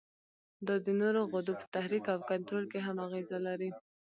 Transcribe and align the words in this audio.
دا 0.67 0.75
د 0.85 0.87
نورو 1.01 1.21
غدو 1.31 1.53
په 1.59 1.65
تحریک 1.75 2.05
او 2.13 2.19
کنترول 2.31 2.65
کې 2.71 2.79
هم 2.85 2.97
اغیزه 3.07 3.37
لري. 3.47 3.71